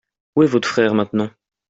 Où 0.35 0.41
est 0.41 0.47
votre 0.47 0.67
frère 0.67 0.95
maintenant? 0.95 1.29